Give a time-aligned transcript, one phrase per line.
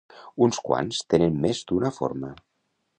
[0.45, 2.37] Uns quants tenen més d'una forma.